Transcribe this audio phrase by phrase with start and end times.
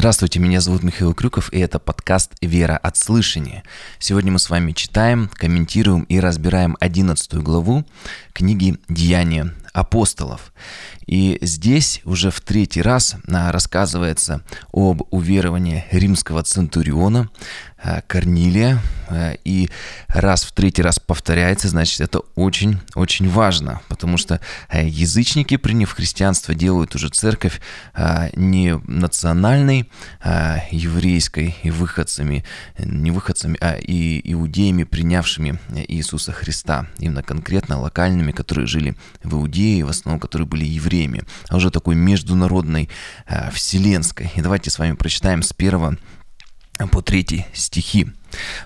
[0.00, 3.64] Здравствуйте, меня зовут Михаил Крюков, и это подкаст «Вера от слышания».
[3.98, 7.84] Сегодня мы с вами читаем, комментируем и разбираем 11 главу
[8.32, 10.54] книги «Деяния апостолов».
[11.06, 14.42] И здесь уже в третий раз рассказывается
[14.72, 17.28] об уверовании римского центуриона
[18.06, 18.78] Корнилия.
[19.08, 19.68] А, и
[20.08, 24.40] раз в третий раз повторяется, значит, это очень-очень важно, потому что
[24.72, 27.60] язычники, приняв христианство, делают уже церковь
[28.34, 29.90] не национальной,
[30.70, 32.44] еврейской и выходцами,
[32.78, 35.58] не выходцами, а и иудеями, принявшими
[35.88, 38.94] Иисуса Христа, именно конкретно локальными, которые жили
[39.24, 42.88] в Иудее, в основном, которые были евреи время, а уже такой международной,
[43.26, 44.30] э, вселенской.
[44.36, 45.96] И давайте с вами прочитаем с первого
[46.88, 48.06] по третий стихи.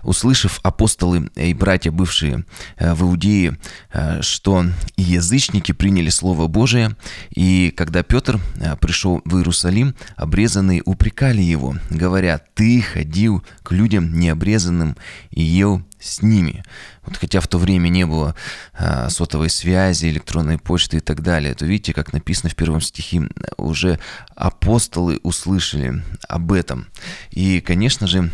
[0.02, 2.44] Услышав апостолы и братья, бывшие
[2.76, 3.58] э, в Иудее,
[3.92, 6.96] э, что язычники приняли Слово Божие,
[7.34, 8.40] и когда Петр
[8.80, 14.96] пришел в Иерусалим, обрезанные упрекали его, говоря, «Ты ходил к людям необрезанным
[15.30, 16.62] и ел с ними.
[17.04, 18.34] Вот хотя в то время не было
[19.08, 23.98] сотовой связи, электронной почты и так далее, то видите, как написано в первом стихе, уже
[24.36, 26.86] апостолы услышали об этом.
[27.30, 28.30] И, конечно же,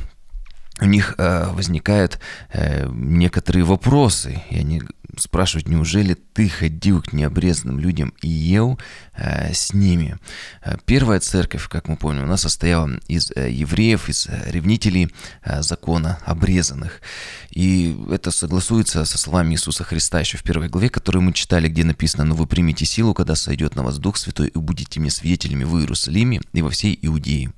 [0.80, 2.18] у них э, возникают
[2.52, 4.82] э, некоторые вопросы, и они
[5.18, 8.78] спрашивают, неужели ты ходил к необрезанным людям и ел
[9.14, 10.16] э, с ними?
[10.62, 15.12] Э, первая церковь, как мы помним, у нас состояла из э, евреев, из э, ревнителей
[15.42, 17.00] э, закона обрезанных.
[17.50, 21.84] И это согласуется со словами Иисуса Христа еще в первой главе, которую мы читали, где
[21.84, 25.64] написано, «Но вы примите силу, когда сойдет на вас Дух Святой, и будете мне свидетелями
[25.64, 27.52] в Иерусалиме и во всей Иудее».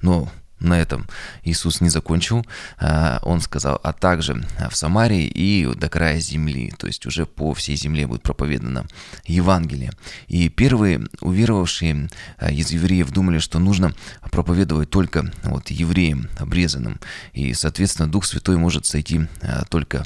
[0.00, 0.30] Но
[0.64, 1.06] на этом
[1.44, 2.44] Иисус не закончил.
[2.78, 7.54] А, он сказал, а также в Самарии и до края земли, то есть уже по
[7.54, 8.86] всей земле будет проповедано
[9.26, 9.92] Евангелие.
[10.26, 13.94] И первые уверовавшие а, из евреев думали, что нужно
[14.30, 16.98] проповедовать только вот евреям обрезанным.
[17.32, 20.04] И, соответственно, Дух Святой может сойти а, только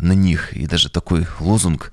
[0.00, 0.52] на них.
[0.54, 1.92] И даже такой лозунг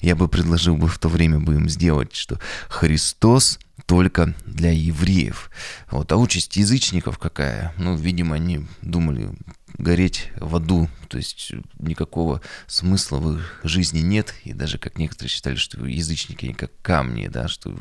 [0.00, 5.50] я бы предложил бы в то время бы им сделать, что Христос только для евреев.
[5.90, 6.10] Вот.
[6.12, 7.72] А участь язычников какая?
[7.78, 9.30] Ну, видимо, они думали
[9.78, 15.30] гореть в аду, то есть никакого смысла в их жизни нет, и даже как некоторые
[15.30, 17.76] считали, что язычники они как камни, да, что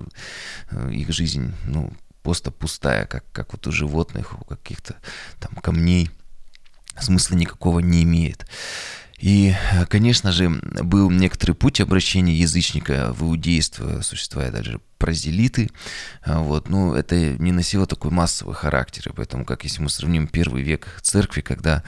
[0.72, 1.92] э, их жизнь, ну,
[2.22, 4.98] просто пустая, как, как вот у животных, у каких-то
[5.40, 6.10] там камней,
[7.00, 8.46] смысла никакого не имеет.
[9.26, 9.56] И,
[9.90, 10.50] конечно же,
[10.84, 15.72] был некоторый путь обращения язычника в иудейство, существуя даже прозелиты,
[16.28, 21.00] вот, но это не носило такой массовый характер, поэтому, как если мы сравним первый век
[21.02, 21.84] церкви, когда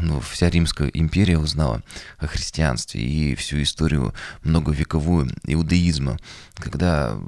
[0.00, 1.82] ну, вся Римская империя узнала
[2.18, 4.14] о христианстве и всю историю
[4.44, 6.16] многовековую иудаизма,
[6.54, 7.18] когда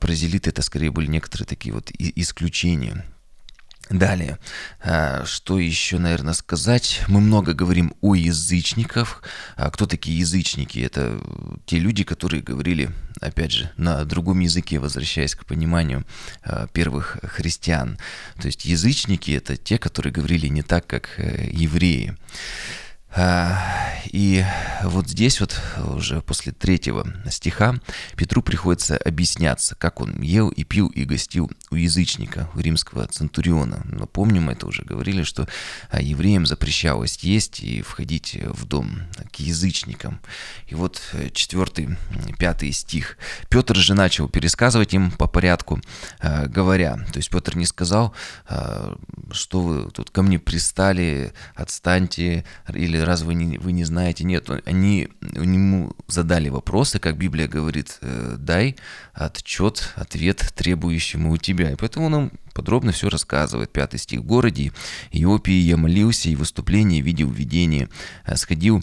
[0.00, 3.04] прозелиты это скорее были некоторые такие вот исключения,
[3.90, 4.38] Далее,
[4.80, 7.02] а, что еще, наверное, сказать?
[7.08, 9.24] Мы много говорим о язычниках.
[9.56, 10.78] А кто такие язычники?
[10.78, 11.20] Это
[11.66, 12.90] те люди, которые говорили,
[13.20, 16.06] опять же, на другом языке, возвращаясь к пониманию
[16.44, 17.98] а, первых христиан.
[18.40, 22.16] То есть язычники– это те, которые говорили не так, как э, евреи.
[23.12, 23.58] А,
[24.12, 24.44] и
[24.84, 25.60] вот здесь вот
[25.94, 27.74] уже после третьего стиха
[28.16, 33.82] Петру приходится объясняться, как он ел и пил и гостил у язычника, у римского центуриона.
[33.84, 35.48] Но помним, это уже говорили, что
[35.90, 40.20] а, евреям запрещалось есть и входить в дом к язычникам.
[40.68, 41.96] И вот э, четвертый,
[42.38, 43.18] пятый стих.
[43.48, 45.80] Петр же начал пересказывать им по порядку,
[46.20, 48.14] а, говоря, то есть Петр не сказал,
[49.32, 54.24] что вы тут ко мне пристали, отстаньте, или разве вы не, вы не знаете?
[54.24, 58.76] Нет, они ему задали вопросы, как Библия говорит, э, дай
[59.12, 61.72] отчет, ответ требующему у тебя.
[61.72, 63.70] И поэтому он нам подробно все рассказывает.
[63.70, 64.20] Пятый стих.
[64.20, 64.72] В городе
[65.12, 67.88] Иопии я молился и выступление видел видение.
[68.34, 68.82] Сходил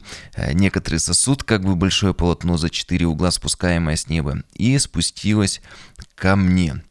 [0.53, 5.61] некоторый сосуд, как бы большое полотно за четыре угла, спускаемое с неба, и спустилось
[6.15, 6.81] ко мне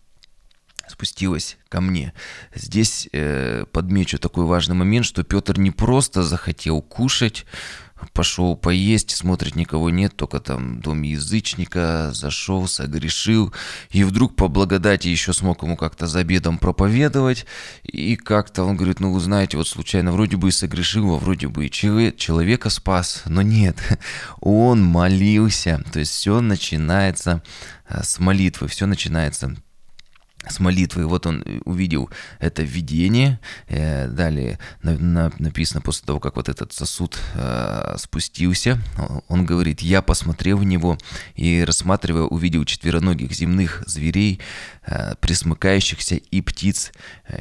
[0.89, 2.13] спустилась ко мне.
[2.55, 7.45] Здесь э, подмечу такой важный момент, что Петр не просто захотел кушать,
[8.13, 13.55] пошел поесть, смотрит, никого нет, только там дом язычника, зашел, согрешил,
[13.91, 17.47] и вдруг по благодати еще смог ему как-то за обедом проповедовать,
[17.83, 21.49] и как-то он говорит, ну вы знаете, вот случайно вроде бы и согрешил, а вроде
[21.49, 23.77] бы и человека спас, но нет,
[24.41, 27.43] он молился, то есть все начинается
[27.89, 29.57] э, с молитвы, все начинается
[30.49, 31.05] с молитвой.
[31.07, 33.39] Вот он увидел это видение.
[33.69, 38.79] Э, далее написано после того, как вот этот сосуд э, спустился,
[39.29, 40.99] он говорит, я посмотрел в него
[41.35, 44.41] и, рассматривая, увидел четвероногих земных зверей,
[44.76, 44.76] э,
[45.21, 46.93] присмыкающихся и птиц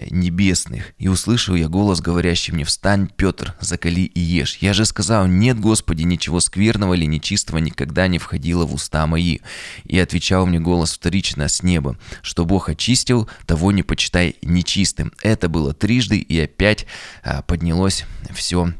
[0.09, 0.94] небесных.
[0.97, 4.57] И услышал я голос, говорящий мне, встань, Петр, закали и ешь.
[4.62, 9.39] Я же сказал, нет, Господи, ничего скверного или нечистого никогда не входило в уста мои.
[9.83, 15.12] И отвечал мне голос вторично с неба, что Бог очистил очистил, того не почитай нечистым.
[15.21, 16.86] Это было трижды, и опять
[17.24, 18.74] а, поднялось все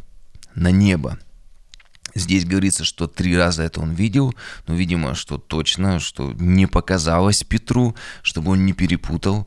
[0.54, 1.20] на небо.
[2.16, 4.34] Здесь говорится, что три раза это он видел,
[4.68, 9.46] но, видимо, что точно, что не показалось Петру, чтобы он не перепутал.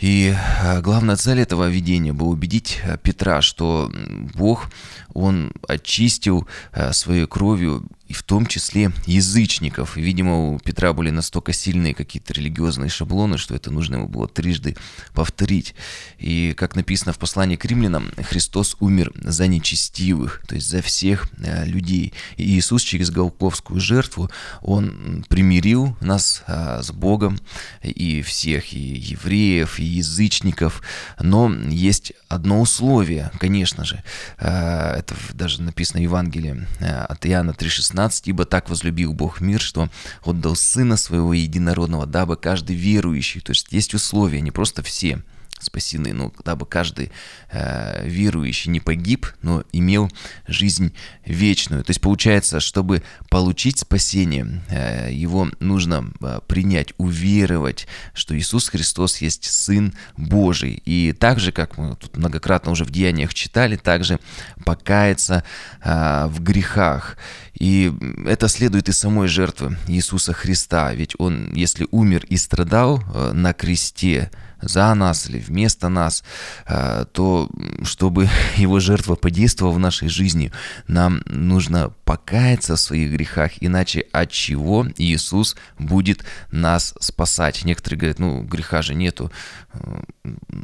[0.00, 3.92] И а, главная цель этого видения была убедить а, Петра, что
[4.34, 4.70] Бог,
[5.14, 6.46] Он очистил
[6.92, 9.96] своей кровью и в том числе язычников.
[9.96, 14.76] Видимо, у Петра были настолько сильные какие-то религиозные шаблоны, что это нужно ему было трижды
[15.14, 15.76] повторить.
[16.18, 21.28] И, как написано в послании к римлянам, Христос умер за нечестивых, то есть за всех
[21.38, 22.12] э, людей.
[22.36, 24.28] И Иисус через Голковскую жертву,
[24.60, 27.38] Он примирил нас э, с Богом,
[27.84, 30.82] и всех, и евреев, и язычников.
[31.20, 34.02] Но есть одно условие, конечно же.
[34.38, 39.60] Э, это даже написано в Евангелии от Иоанна 3,16 16, ибо так возлюбил Бог мир,
[39.60, 39.88] что
[40.24, 45.22] отдал Сына Своего Единородного, дабы каждый верующий, то есть есть условия, не просто все,
[45.60, 47.10] спасены, ну, дабы каждый
[47.50, 50.10] э, верующий не погиб, но имел
[50.46, 50.92] жизнь
[51.24, 51.84] вечную.
[51.84, 59.18] То есть получается, чтобы получить спасение, э, его нужно э, принять, уверовать, что Иисус Христос
[59.18, 60.82] есть Сын Божий.
[60.84, 64.18] И так же, как мы тут многократно уже в Деяниях читали, также
[64.64, 65.44] покаяться
[65.82, 67.16] э, в грехах.
[67.58, 67.92] И
[68.26, 70.92] это следует из самой жертвы Иисуса Христа.
[70.94, 74.30] Ведь Он, если умер и страдал э, на кресте,
[74.62, 76.24] за нас или вместо нас,
[76.66, 77.48] э, то
[77.82, 80.52] чтобы его жертва подействовала в нашей жизни,
[80.86, 87.64] нам нужно покаяться в своих грехах, иначе от чего Иисус будет нас спасать?
[87.64, 89.30] Некоторые говорят, ну, греха же нету,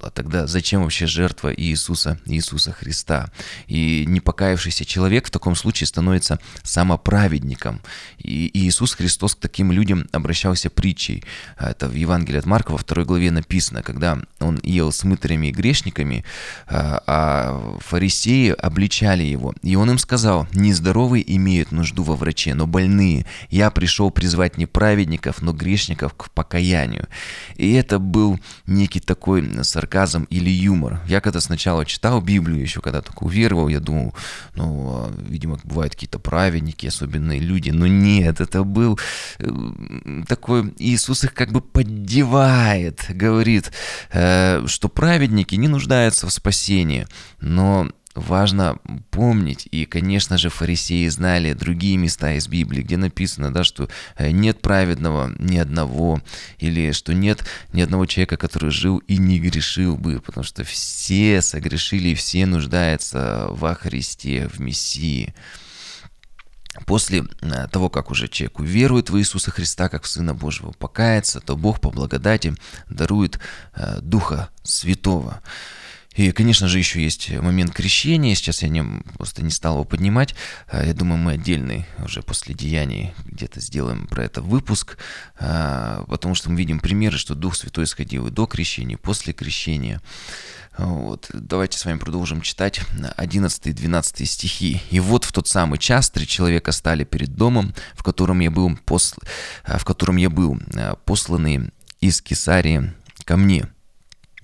[0.03, 3.31] а тогда зачем вообще жертва Иисуса, Иисуса Христа?
[3.67, 7.81] И непокаявшийся человек в таком случае становится самоправедником.
[8.19, 11.25] И Иисус Христос к таким людям обращался притчей.
[11.59, 15.53] Это в Евангелии от Марка во второй главе написано, когда он ел с мытарями и
[15.53, 16.25] грешниками,
[16.67, 19.55] а, а фарисеи обличали его.
[19.63, 23.27] И он им сказал, нездоровые имеют нужду во враче, но больные.
[23.51, 27.09] Я пришел призвать не праведников, но грешников к покаянию.
[27.57, 31.01] И это был некий такой сарказм или юмор.
[31.07, 34.15] Я когда сначала читал Библию, еще когда только уверовал, я думал,
[34.55, 37.71] ну, а, видимо, бывают какие-то праведники, особенные люди.
[37.71, 38.99] Но нет, это был
[39.39, 39.49] э,
[40.29, 40.75] такой...
[40.79, 43.73] Иисус их как бы поддевает, говорит,
[44.13, 47.07] Э, что праведники не нуждаются в спасении,
[47.41, 48.79] но важно
[49.11, 54.31] помнить, и, конечно же, фарисеи знали другие места из Библии, где написано, да, что э,
[54.31, 56.21] нет праведного ни одного,
[56.59, 61.43] или что нет ни одного человека, который жил и не грешил бы, потому что все
[61.43, 65.35] согрешили, все нуждаются во Христе, в Мессии.
[66.85, 71.41] После э, того, как уже человек уверует в Иисуса Христа как в Сына Божьего, покается,
[71.41, 72.55] то Бог по благодати
[72.89, 73.39] дарует
[73.75, 75.41] э, Духа Святого.
[76.17, 78.35] И, конечно же, еще есть момент крещения.
[78.35, 78.83] Сейчас я не,
[79.17, 80.35] просто не стал его поднимать.
[80.71, 84.97] Э, я думаю, мы отдельный уже после деяний где-то сделаем про это выпуск,
[85.39, 90.01] потому что мы видим примеры, что Дух Святой сходил и до крещения, и после крещения.
[90.79, 91.31] Вот.
[91.33, 92.81] Давайте с вами продолжим читать
[93.17, 94.83] 11 и 12 стихи.
[94.91, 98.77] «И вот в тот самый час три человека стали перед домом, в котором я был,
[98.85, 99.21] посл...
[99.65, 100.59] в котором я был
[101.05, 102.93] посланный из Кесарии
[103.25, 103.69] ко мне».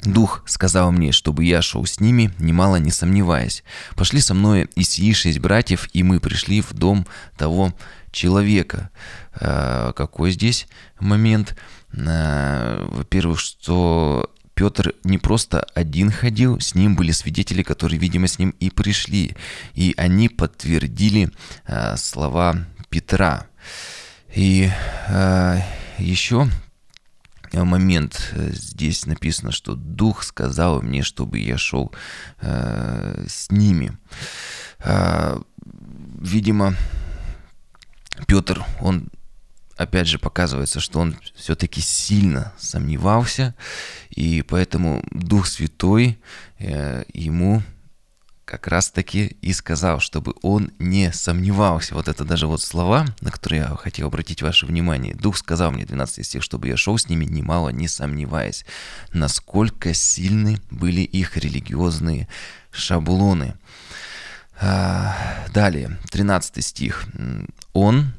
[0.02, 3.62] Дух сказал мне, чтобы я шел с ними, немало не сомневаясь.
[3.94, 7.06] Пошли со мной и сии шесть братьев, и мы пришли в дом
[7.36, 7.72] того
[8.10, 8.90] человека.
[9.32, 10.66] Какой здесь
[10.98, 11.56] момент?
[11.92, 18.54] Во-первых, что Петр не просто один ходил, с ним были свидетели, которые, видимо, с ним
[18.60, 19.36] и пришли.
[19.74, 21.30] И они подтвердили
[21.66, 23.46] э, слова Петра.
[24.34, 24.70] И
[25.08, 25.60] э,
[25.98, 26.48] еще
[27.52, 31.92] момент э, здесь написано, что Дух сказал мне, чтобы я шел
[32.40, 33.96] э, с ними.
[34.80, 35.40] Э,
[36.20, 36.74] видимо,
[38.26, 39.08] Петр, он
[39.76, 43.54] опять же показывается, что он все-таки сильно сомневался,
[44.10, 46.18] и поэтому Дух Святой
[46.58, 47.62] э, ему
[48.44, 51.94] как раз-таки и сказал, чтобы он не сомневался.
[51.94, 55.14] Вот это даже вот слова, на которые я хотел обратить ваше внимание.
[55.14, 58.64] Дух сказал мне, 12 стих, чтобы я шел с ними, немало не сомневаясь,
[59.12, 62.28] насколько сильны были их религиозные
[62.70, 63.54] шаблоны.
[64.60, 65.16] А,
[65.52, 67.06] далее, 13 стих.
[67.72, 68.12] Он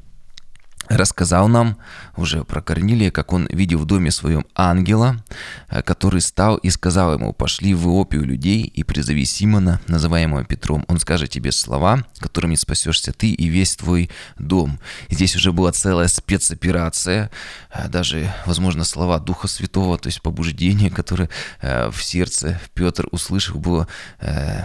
[0.88, 1.76] рассказал нам
[2.16, 5.22] уже про Корнилия, как он видел в доме своем ангела,
[5.68, 10.84] э, который стал и сказал ему, пошли в Иопию людей и призови Симона, называемого Петром.
[10.88, 14.78] Он скажет тебе слова, которыми спасешься ты и весь твой дом.
[15.08, 17.30] Здесь уже была целая спецоперация,
[17.72, 21.28] э, даже, возможно, слова Духа Святого, то есть побуждение, которое
[21.60, 23.88] э, в сердце Петр услышал, было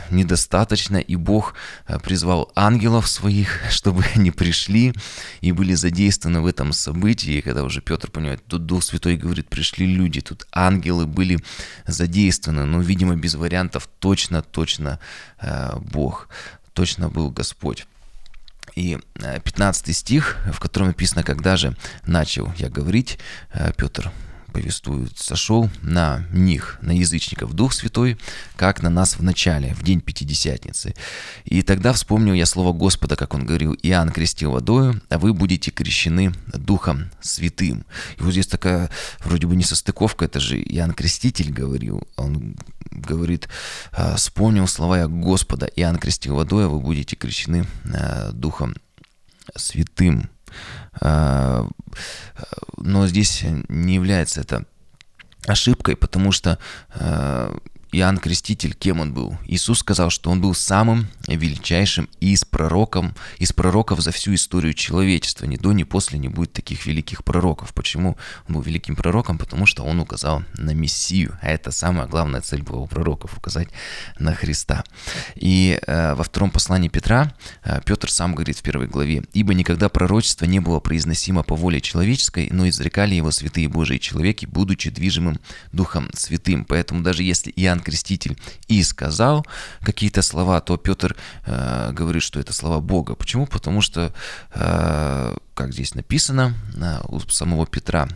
[0.09, 1.53] недостаточно, и Бог
[2.03, 4.93] призвал ангелов своих, чтобы они пришли
[5.41, 9.47] и были задействованы задействованы в этом событии, когда уже Петр понимает, тут Дух Святой говорит,
[9.47, 11.37] пришли люди, тут ангелы были
[11.87, 14.99] задействованы, но, видимо, без вариантов точно-точно
[15.39, 16.27] э, Бог,
[16.73, 17.85] точно был Господь.
[18.75, 18.97] И
[19.43, 21.75] 15 э, стих, в котором написано, когда же
[22.07, 23.19] начал я говорить,
[23.53, 24.11] э, Петр
[24.49, 28.17] повествует, сошел на них, на язычников, Дух Святой,
[28.55, 30.93] как на нас в начале, в день Пятидесятницы.
[31.45, 35.71] И тогда вспомнил я слово Господа, как он говорил, Иоанн крестил водою, а вы будете
[35.71, 37.85] крещены Духом Святым.
[38.17, 38.89] И вот здесь такая
[39.23, 42.55] вроде бы не состыковка, это же Иоанн Креститель говорил, он
[42.91, 43.47] говорит,
[43.91, 48.75] «А, вспомнил слова я Господа, Иоанн крестил водой, а вы будете крещены а, Духом
[49.55, 50.29] Святым.
[51.01, 51.67] А,
[52.77, 54.65] но здесь не является это
[55.47, 57.55] ошибкой, потому что а,
[57.91, 59.37] Иоанн Креститель, кем он был?
[59.47, 65.45] Иисус сказал, что он был самым величайшим из пророком, из пророков за всю историю человечества.
[65.45, 67.73] Ни до, ни после не будет таких великих пророков.
[67.73, 68.15] Почему
[68.47, 69.39] он был великим пророком?
[69.39, 71.37] Потому что он указал на Мессию.
[71.41, 73.69] А это самая главная цель была у пророков– указать
[74.19, 74.83] на Христа.
[75.35, 79.89] И э, во втором послании Петра э, Петр сам говорит в первой главе, «Ибо никогда
[79.89, 85.39] пророчество не было произносимо по воле человеческой, но изрекали его святые Божии человеки, будучи движимым
[85.71, 86.65] Духом Святым».
[86.65, 89.45] Поэтому даже если Иоанн Иоанн Креститель и сказал
[89.81, 93.15] какие-то слова, то Петр э, говорит, что это слова Бога.
[93.15, 93.47] Почему?
[93.47, 94.13] Потому что,
[94.53, 98.07] э, как здесь написано э, у самого Петра,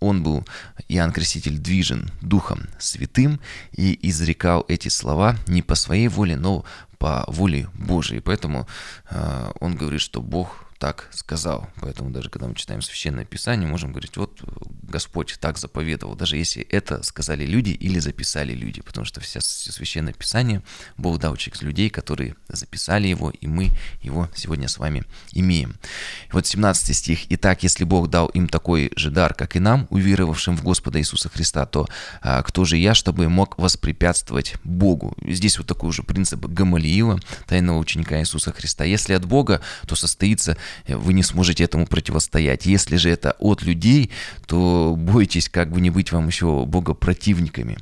[0.00, 0.46] он был,
[0.88, 3.40] Иоанн Креститель, движен Духом Святым
[3.72, 6.64] и изрекал эти слова не по своей воле, но
[6.98, 8.20] по воле Божией.
[8.20, 8.66] Поэтому
[9.10, 11.68] э, он говорит, что Бог так сказал.
[11.80, 14.40] Поэтому даже когда мы читаем Священное Писание, можем говорить, вот
[14.82, 20.12] Господь так заповедовал, даже если это сказали люди или записали люди, потому что все, Священное
[20.12, 20.62] Писание
[20.96, 23.70] Бог дал через людей, которые записали его, и мы
[24.02, 25.76] его сегодня с вами имеем.
[26.32, 27.20] Вот 17 стих.
[27.30, 31.28] «Итак, если Бог дал им такой же дар, как и нам, уверовавшим в Господа Иисуса
[31.28, 31.88] Христа, то
[32.22, 37.78] а, кто же я, чтобы мог воспрепятствовать Богу?» Здесь вот такой уже принцип Гамалиила, тайного
[37.78, 38.84] ученика Иисуса Христа.
[38.84, 40.56] Если от Бога, то состоится
[40.86, 42.66] вы не сможете этому противостоять.
[42.66, 44.10] Если же это от людей,
[44.46, 47.78] то бойтесь, как бы не быть вам еще Бога противниками.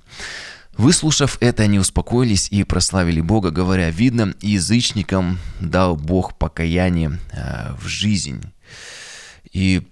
[0.76, 7.86] Выслушав это, они успокоились и прославили Бога, говоря, видно, язычникам дал Бог покаяние э, в
[7.86, 8.42] жизнь.
[9.52, 9.86] И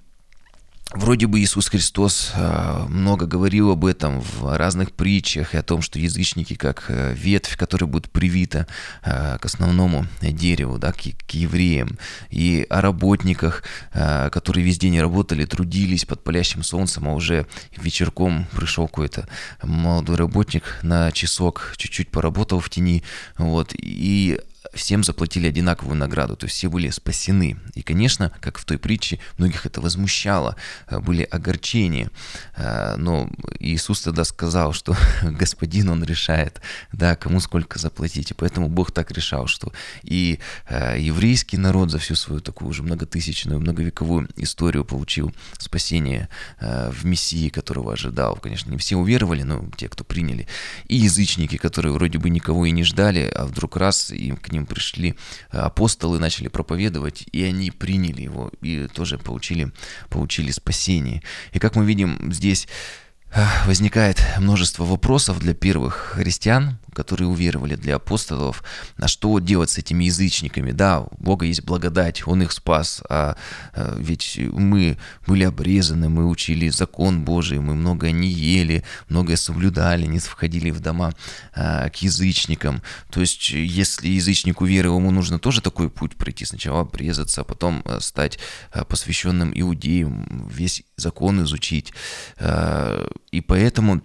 [0.94, 5.82] Вроде бы Иисус Христос э, много говорил об этом в разных притчах и о том,
[5.82, 8.68] что язычники как э, ветвь, которая будет привита
[9.02, 11.98] э, к основному дереву, да, к, к евреям,
[12.30, 17.46] и о работниках, которые весь день работали, трудились под палящим солнцем, а уже
[17.76, 19.28] вечерком пришел какой-то
[19.62, 23.02] молодой работник на часок, чуть-чуть поработал в тени,
[23.36, 24.38] вот, и
[24.74, 27.56] всем заплатили одинаковую награду, то есть все были спасены.
[27.74, 30.56] И, конечно, как в той притче, многих это возмущало,
[30.88, 32.10] э, были огорчения.
[32.56, 36.60] Э, но Иисус тогда сказал, что Господин, Он решает,
[36.92, 38.30] да, кому сколько заплатить.
[38.30, 40.38] И поэтому Бог так решал, что и
[40.68, 46.28] э, еврейский народ за всю свою такую уже многотысячную, многовековую историю получил спасение
[46.60, 48.36] в Мессии, которого ожидал.
[48.36, 50.46] Конечно, не все уверовали, но те, кто приняли.
[50.88, 54.63] И язычники, которые вроде бы никого и не ждали, а вдруг раз им к ним
[54.64, 55.14] ним пришли
[55.52, 59.72] э, апостолы, начали проповедовать, и они приняли его, и тоже получили,
[60.08, 61.22] получили спасение.
[61.52, 62.68] И как мы видим здесь,
[63.66, 68.62] возникает множество вопросов для первых христиан, которые уверовали для апостолов,
[68.96, 70.70] а что делать с этими язычниками?
[70.70, 73.36] Да, у Бога есть благодать, Он их спас, а,
[73.74, 80.06] а ведь мы были обрезаны, мы учили закон Божий, мы многое не ели, многое соблюдали,
[80.06, 81.12] не входили в дома
[81.54, 82.82] а, к язычникам.
[83.10, 87.82] То есть, если язычник уверовал, ему нужно тоже такой путь пройти, сначала обрезаться, а потом
[87.84, 88.38] а, стать
[88.70, 91.92] а, посвященным иудеем, весь закон изучить.
[93.34, 94.00] И поэтому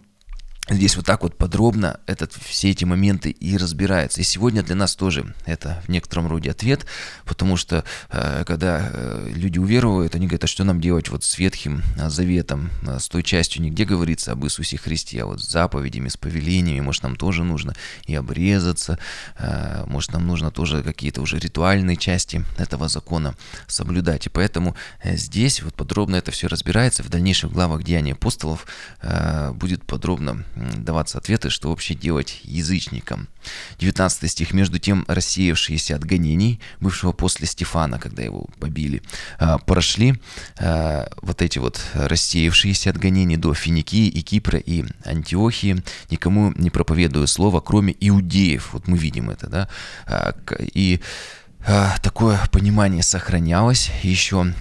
[0.69, 4.21] здесь вот так вот подробно этот, все эти моменты и разбираются.
[4.21, 6.85] И сегодня для нас тоже это в некотором роде ответ,
[7.25, 11.38] потому что э, когда э, люди уверовывают, они говорят, а что нам делать вот с
[11.38, 16.09] Ветхим э, Заветом, с той частью нигде говорится об Иисусе Христе, а вот с заповедями,
[16.09, 17.73] с повелениями, может нам тоже нужно
[18.05, 18.99] и обрезаться,
[19.88, 23.35] может нам нужно тоже какие-то уже ритуальные части этого закона
[23.67, 24.25] соблюдать.
[24.25, 27.03] И поэтому здесь вот подробно это все разбирается.
[27.03, 28.65] В дальнейших главах Деяния апостолов
[29.53, 30.43] будет подробно
[30.77, 33.27] даваться ответы, что вообще делать язычникам.
[33.79, 34.53] 19 стих.
[34.53, 39.01] «Между тем рассеявшиеся от гонений, бывшего после Стефана, когда его побили,
[39.37, 40.19] а, прошли
[40.57, 46.69] а, вот эти вот рассеявшиеся от гонений до Финикии и Кипра и Антиохии, никому не
[46.69, 48.73] проповедуя слово, кроме иудеев».
[48.73, 49.69] Вот мы видим это, да?
[50.05, 50.35] А,
[50.73, 50.99] и
[52.01, 54.53] такое понимание сохранялось еще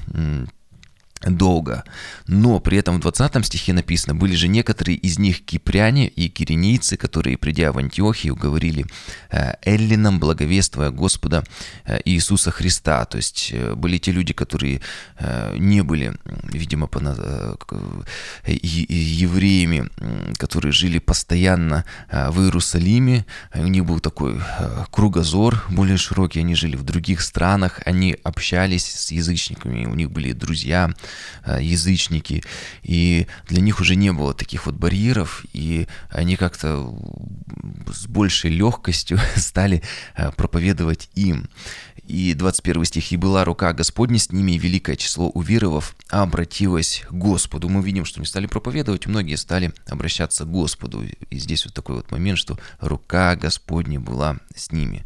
[1.36, 1.84] долго.
[2.26, 6.96] Но при этом в 20 стихе написано, были же некоторые из них кипряне и киренийцы,
[6.96, 8.86] которые, придя в Антиохию, говорили
[9.30, 11.44] э, эллинам, благовествуя Господа
[11.84, 13.04] э, Иисуса Христа.
[13.04, 14.80] То есть э, были те люди, которые
[15.58, 16.88] не были, видимо,
[18.46, 19.88] евреями,
[20.38, 23.24] которые жили постоянно в Иерусалиме.
[23.54, 24.40] У них был такой
[24.90, 30.32] кругозор более широкий, они жили в других странах, они общались с язычниками, у них были
[30.32, 30.90] друзья,
[31.46, 32.42] язычники,
[32.82, 36.94] и для них уже не было таких вот барьеров, и они как-то
[37.86, 39.82] с большей легкостью стали
[40.16, 41.48] э, проповедовать им.
[42.08, 47.12] И 21 стих, «И была рука Господня с ними, и великое число уверовав обратилось к
[47.12, 47.68] Господу».
[47.68, 51.04] Мы видим, что они стали проповедовать, многие стали обращаться к Господу.
[51.04, 55.04] И здесь вот такой вот момент, что рука Господня была с ними.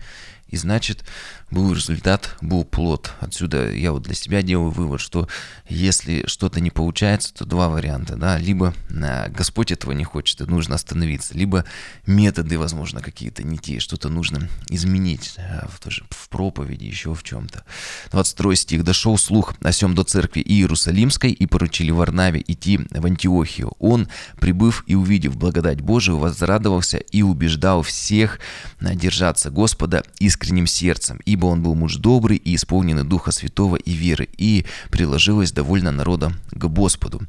[0.53, 1.05] И значит,
[1.51, 3.13] был результат, был плод.
[3.21, 5.29] Отсюда я вот для себя делаю вывод, что
[5.69, 10.45] если что-то не получается, то два варианта, да, либо а, Господь этого не хочет, и
[10.45, 11.65] нужно остановиться, либо
[12.07, 17.23] методы, возможно, какие-то не те, что-то нужно изменить а, в, тоже, в проповеди, еще в
[17.23, 17.65] чем-то.
[18.11, 18.85] 22 стих.
[18.85, 23.73] «Дошел слух о сем до церкви Иерусалимской, и поручили Варнаве идти в Антиохию.
[23.79, 28.39] Он, прибыв и увидев благодать Божию, возрадовался и убеждал всех
[28.81, 30.03] а, держаться Господа
[30.43, 35.53] искренним сердцем, ибо он был муж добрый и исполненный Духа Святого и веры, и приложилось
[35.53, 37.21] довольно народа к Господу.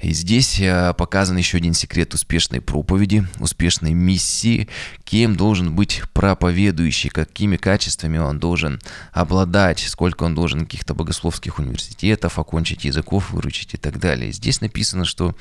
[0.00, 4.68] И здесь э, показан еще один секрет успешной проповеди, успешной миссии,
[5.04, 8.80] кем должен быть проповедующий, какими качествами он должен
[9.12, 14.32] обладать, сколько он должен каких-то богословских университетов окончить, языков выручить и так далее.
[14.32, 15.34] Здесь написано, что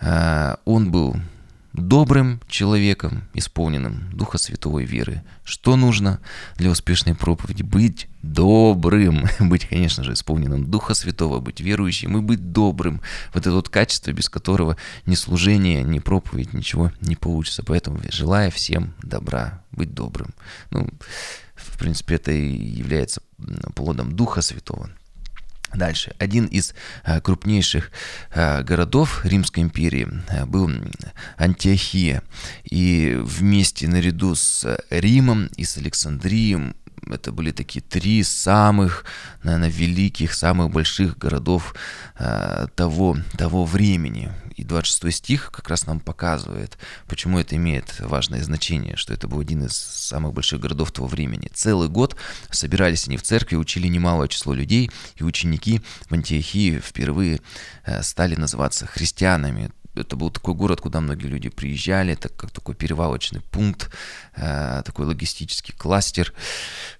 [0.00, 1.16] э, он был
[1.72, 5.22] добрым человеком, исполненным Духа Святого и веры.
[5.44, 6.20] Что нужно
[6.56, 7.62] для успешной проповеди?
[7.62, 13.00] Быть добрым, быть, конечно же, исполненным Духа Святого, быть верующим и быть добрым.
[13.32, 17.62] Вот это вот качество, без которого ни служение, ни проповедь, ничего не получится.
[17.62, 20.34] Поэтому желаю всем добра, быть добрым.
[20.70, 20.88] Ну,
[21.54, 23.22] в принципе, это и является
[23.74, 24.90] плодом Духа Святого.
[25.74, 26.14] Дальше.
[26.18, 27.90] Один из э, крупнейших
[28.30, 30.70] э, городов Римской империи э, был
[31.36, 32.22] Антиохия.
[32.64, 36.74] И вместе наряду с Римом и с Александрией
[37.10, 39.04] это были такие три самых,
[39.42, 41.74] наверное, великих, самых больших городов
[42.76, 44.30] того, того времени.
[44.56, 49.40] И 26 стих как раз нам показывает, почему это имеет важное значение, что это был
[49.40, 51.50] один из самых больших городов того времени.
[51.52, 52.16] Целый год
[52.50, 57.40] собирались они в церкви, учили немалое число людей, и ученики в Антиохии впервые
[57.84, 62.74] э, стали называться христианами это был такой город, куда многие люди приезжали, это как такой
[62.74, 63.90] перевалочный пункт,
[64.36, 66.32] э, такой логистический кластер.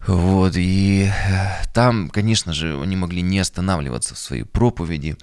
[0.06, 5.16] Вот, и э, там, конечно же, они могли не останавливаться в своей проповеди.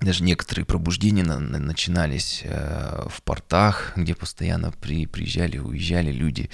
[0.00, 6.50] Даже некоторые пробуждения на, на, начинались э, в портах, где постоянно при, приезжали, уезжали люди.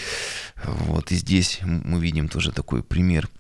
[0.65, 3.29] Вот, и здесь мы видим тоже такой пример–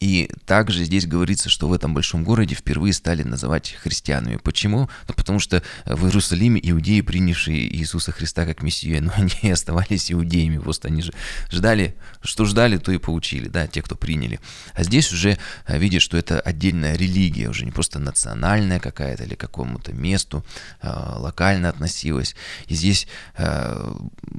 [0.00, 4.36] и также здесь говорится, что в этом большом городе впервые стали называть христианами.
[4.36, 4.88] Почему?
[5.08, 10.58] Ну, потому что в Иерусалиме иудеи, принявшие Иисуса Христа как Мессию, но они оставались иудеями.
[10.58, 11.12] Просто они же
[11.50, 14.40] ждали, что ждали, то и получили, да, те, кто приняли.
[14.74, 19.34] А здесь уже э, видят, что это отдельная религия, уже не просто национальная какая-то или
[19.34, 20.44] какому-то месту
[20.82, 22.34] э, локально относилась.
[22.66, 23.94] И здесь э,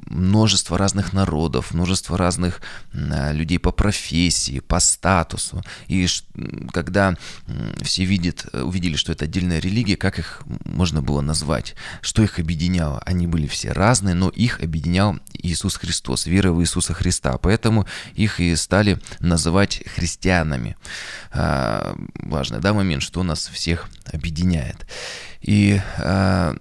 [0.06, 2.60] множество разных народов, множество разных
[2.92, 5.62] людей по профессии, по статусу, христианству.
[5.88, 6.06] И
[6.72, 7.14] когда
[7.82, 11.74] все видят, э, увидели, что это отдельная религия, как их можно было назвать?
[12.00, 13.00] Что их объединяло?
[13.06, 17.38] Они были все разные, но их объединял Иисус Христос, вера в Иисуса Христа.
[17.38, 20.76] Поэтому их и стали называть христианами.
[21.30, 24.86] А, важный да, момент, что нас всех объединяет.
[25.46, 26.56] И э,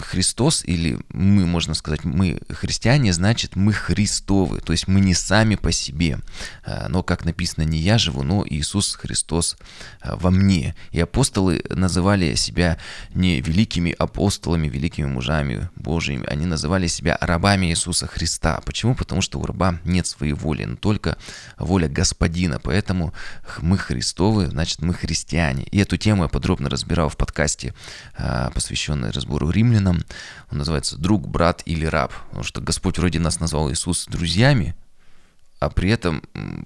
[0.00, 5.56] Христос, или мы, можно сказать, мы христиане, значит, мы Христовы, то есть мы не сами
[5.56, 6.20] по себе.
[6.64, 9.58] Э, но, как написано, не я живу, но Иисус Христос
[10.00, 10.74] э, во мне.
[10.90, 12.78] И апостолы называли себя
[13.12, 18.62] не великими апостолами, великими мужами Божьими, они называли себя рабами Иисуса Христа.
[18.64, 18.94] Почему?
[18.94, 21.18] Потому что у раба нет своей воли, но только
[21.58, 22.58] воля Господина.
[22.58, 23.12] Поэтому
[23.60, 25.64] мы Христовы, значит, мы христиане.
[25.64, 27.74] И эту тему я подробно разбирал в подкасте
[28.13, 28.13] а,
[28.54, 30.04] посвященный разбору римлянам.
[30.50, 32.12] Он называется «Друг, брат или раб».
[32.28, 34.74] Потому что Господь вроде нас назвал Иисус друзьями,
[35.60, 36.22] а при этом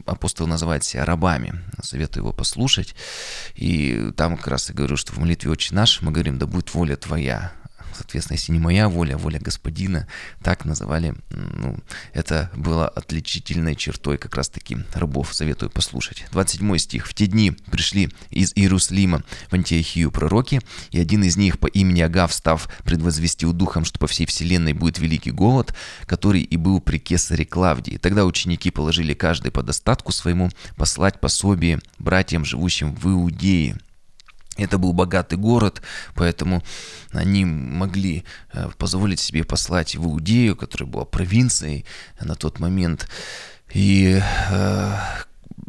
[0.06, 1.54] апостол называет себя рабами.
[1.82, 2.94] Советую его послушать.
[3.54, 6.74] И там как раз я говорю, что в молитве «Отче наш» мы говорим «Да будет
[6.74, 7.52] воля Твоя».
[7.98, 10.06] Соответственно, если не моя воля, а воля Господина,
[10.40, 11.76] так называли, ну,
[12.12, 15.34] это было отличительной чертой как раз-таки рабов.
[15.34, 16.24] Советую послушать.
[16.30, 17.08] 27 стих.
[17.08, 20.60] «В те дни пришли из Иерусалима в Антиохию пророки,
[20.92, 24.98] и один из них по имени Агав, став, предвозвестил духом, что по всей вселенной будет
[24.98, 25.74] великий голод,
[26.06, 27.96] который и был при кесаре Клавдии.
[27.96, 33.76] Тогда ученики положили каждый по достатку своему послать пособие братьям, живущим в Иудее».
[34.58, 35.80] Это был богатый город,
[36.14, 36.62] поэтому
[37.12, 41.86] они могли э, позволить себе послать в Иудею, которая была провинцией
[42.20, 43.08] на тот момент.
[43.72, 44.94] И э,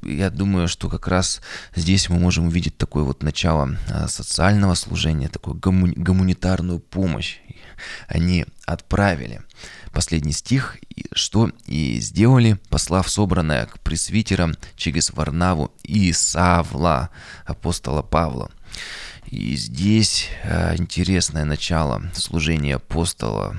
[0.03, 1.41] я думаю, что как раз
[1.75, 7.37] здесь мы можем увидеть такое вот начало э, социального служения, такую гумани- гуманитарную помощь.
[8.07, 9.41] Они отправили.
[9.93, 10.77] Последний стих,
[11.13, 17.09] что и сделали, послав собранное к пресвитерам через Варнаву и Савла,
[17.45, 18.51] апостола Павла.
[19.25, 23.55] И здесь э, интересное начало служения апостола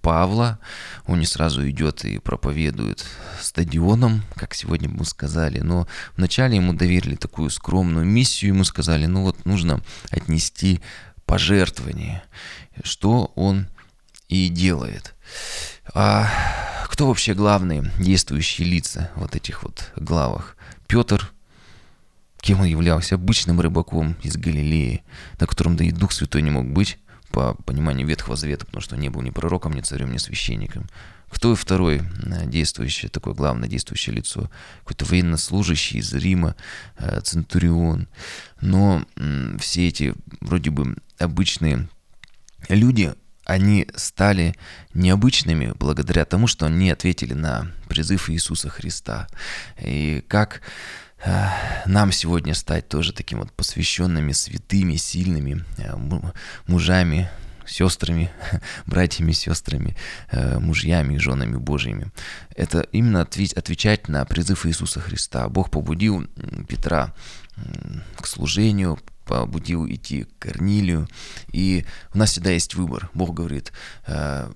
[0.00, 0.58] Павла.
[1.06, 3.04] Он не сразу идет и проповедует
[3.40, 9.22] стадионом, как сегодня мы сказали, но вначале ему доверили такую скромную миссию, ему сказали, ну
[9.22, 9.80] вот нужно
[10.10, 10.80] отнести
[11.26, 12.22] пожертвование,
[12.82, 13.68] что он
[14.28, 15.14] и делает.
[15.94, 16.28] А
[16.88, 20.56] кто вообще главные действующие лица в вот этих вот главах?
[20.86, 21.32] Петр,
[22.44, 23.14] Кем он являлся?
[23.14, 25.02] Обычным рыбаком из Галилеи,
[25.40, 26.98] на котором да и Дух Святой не мог быть,
[27.30, 30.86] по пониманию Ветхого Завета, потому что он не был ни пророком, ни царем, ни священником.
[31.30, 34.50] Кто и второй э, действующий, такое главное действующее лицо?
[34.80, 36.54] Какой-то военнослужащий из Рима,
[36.98, 38.08] э, Центурион.
[38.60, 39.06] Но
[39.58, 41.88] все эти вроде бы обычные
[42.68, 43.14] люди,
[43.46, 44.54] они стали
[44.92, 49.28] необычными благодаря тому, что они ответили на призыв Иисуса Христа.
[49.80, 50.60] И как
[51.86, 55.94] нам сегодня стать тоже таким вот посвященными, святыми, сильными э,
[56.66, 57.30] мужами,
[57.66, 58.30] сестрами,
[58.86, 59.96] братьями, сестрами,
[60.30, 62.10] э, мужьями и женами Божьими.
[62.54, 65.48] Это именно отвечать на призыв Иисуса Христа.
[65.48, 66.26] Бог побудил
[66.68, 67.14] Петра
[68.16, 71.08] к служению, побудил идти к Корнилию.
[71.52, 73.10] И у нас всегда есть выбор.
[73.14, 73.72] Бог говорит,
[74.06, 74.50] э,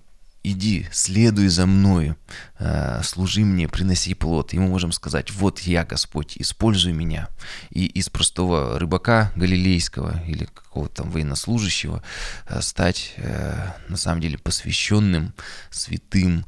[0.52, 2.14] иди, следуй за мной,
[2.58, 4.54] э, служи мне, приноси плод.
[4.54, 7.28] И мы можем сказать, вот я, Господь, используй меня.
[7.70, 12.02] И из простого рыбака галилейского или какого-то там военнослужащего
[12.48, 15.34] э, стать э, на самом деле посвященным,
[15.70, 16.46] святым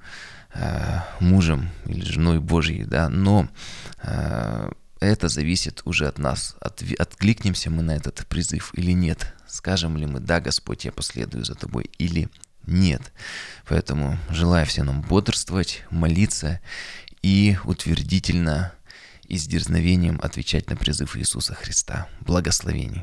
[1.20, 3.48] мужем или женой Божьей, да, но
[4.98, 6.56] это зависит уже от нас.
[6.60, 9.32] От, откликнемся мы на этот призыв или нет.
[9.46, 12.28] Скажем ли мы, да, Господь, я последую за тобой или
[12.66, 13.02] нет.
[13.66, 16.60] Поэтому желаю всем нам бодрствовать, молиться
[17.22, 18.72] и утвердительно
[19.28, 22.08] и с дерзновением отвечать на призыв Иисуса Христа.
[22.20, 22.98] Благословений.